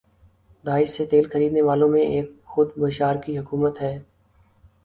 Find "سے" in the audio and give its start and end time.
0.89-1.05